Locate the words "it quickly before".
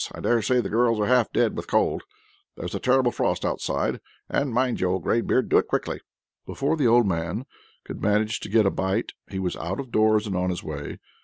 5.59-6.75